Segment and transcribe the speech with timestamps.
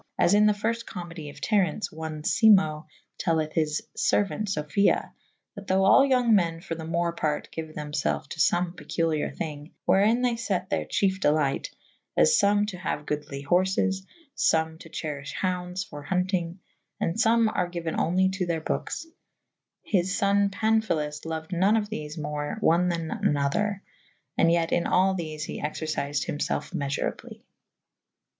[0.17, 2.87] As in the fyrft comedie of Terence one Simo
[3.19, 7.71] telleth his feruaunt Sofia / that thoughe all yonge men for the more parte gyue
[7.75, 12.31] them felfe to fome peculiare thynge / wherin they fette theyr cheife delyght / as
[12.31, 17.69] fome to haue goodly horfes / fome to cheryffhe houndes for huntyng /& fome are
[17.69, 19.05] gyuen onely to theyr bokes
[19.47, 23.83] / his fo«ne Panphilus loued none of thefe more one thaw an other
[24.39, 27.43] /and yet in all thefe he exercifed hym felfe mefurably.